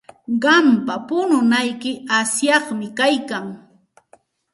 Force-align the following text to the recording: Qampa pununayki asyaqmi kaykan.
Qampa 0.43 0.95
pununayki 1.07 1.91
asyaqmi 2.19 2.87
kaykan. 2.97 3.45